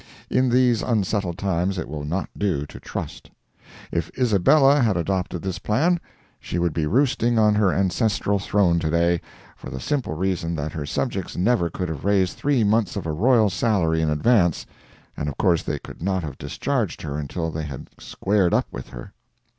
[0.31, 3.29] In these unsettled times it will not do to trust.
[3.91, 5.99] If Isabella had adopted this plan,
[6.39, 9.21] she would be roosting on her ancestral throne to day,
[9.55, 13.11] for the simple reason that her subjects never could have raised three months of a
[13.13, 14.65] royal salary in advance,
[15.15, 18.89] and of course they could not have discharged her until they had squared up with
[18.89, 19.13] her.